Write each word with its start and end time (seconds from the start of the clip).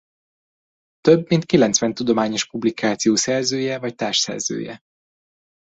Több 0.99 1.29
mint 1.29 1.45
kilencven 1.45 1.93
tudományos 1.93 2.47
publikáció 2.47 3.15
szerzője 3.15 3.79
vagy 3.79 3.95
társszerzője. 3.95 4.79